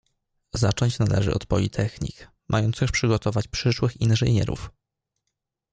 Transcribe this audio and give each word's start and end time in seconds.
"Zacząć 0.53 0.99
należy 0.99 1.33
od 1.33 1.45
politechnik, 1.45 2.27
mających 2.49 2.91
przygotować 2.91 3.47
przyszłych 3.47 4.01
inżynierów." 4.01 4.69